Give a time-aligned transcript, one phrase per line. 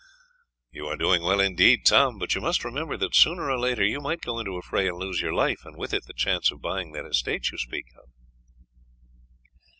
[0.71, 4.01] "You are doing well indeed, Tom, but you must remember that sooner or later you
[4.01, 6.59] might go into a fray and lose your life, and with it the chance of
[6.59, 8.09] buying that estate you speak of."